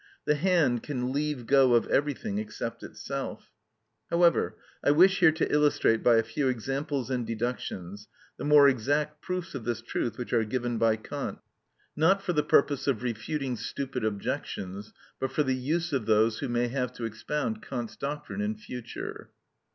[0.25, 3.51] The hand can leave go of everything except itself.
[4.09, 9.21] However, I wish here to illustrate by a few examples and deductions the more exact
[9.21, 11.37] proofs of this truth which are given by Kant,
[11.95, 16.49] not for the purpose of refuting stupid objections, but for the use of those who
[16.49, 19.29] may have to expound Kant's doctrine in future.